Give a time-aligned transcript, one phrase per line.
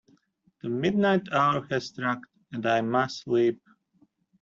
[0.63, 2.17] The midnight hour has struck,
[2.51, 3.61] and I must sleep.